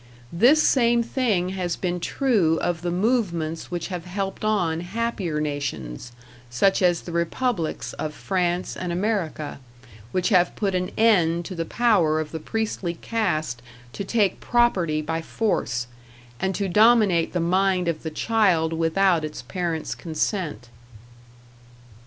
This 0.33 0.63
same 0.63 1.03
thing 1.03 1.49
has 1.49 1.75
been 1.75 1.99
true 1.99 2.57
of 2.59 2.81
the 2.81 2.89
movements 2.89 3.69
which 3.69 3.89
have 3.89 4.05
helped 4.05 4.43
on 4.43 4.79
happier 4.79 5.39
nations, 5.39 6.11
such 6.49 6.81
as 6.81 7.01
the 7.01 7.11
republics 7.11 7.93
of 7.99 8.15
France 8.15 8.75
and 8.75 8.91
America, 8.91 9.59
which 10.11 10.29
have 10.29 10.55
put 10.55 10.73
an 10.73 10.89
end 10.97 11.45
to 11.45 11.53
the 11.53 11.65
power 11.65 12.19
of 12.19 12.31
the 12.31 12.39
priestly 12.39 12.95
caste 12.95 13.61
to 13.93 14.03
take 14.03 14.39
property 14.39 15.03
by 15.03 15.21
force, 15.21 15.85
and 16.39 16.55
to 16.55 16.67
dominate 16.67 17.31
the 17.33 17.39
mind 17.39 17.87
of 17.87 18.01
the 18.01 18.09
child 18.09 18.73
without 18.73 19.23
its 19.23 19.43
parents' 19.43 19.93
consent. 19.93 20.69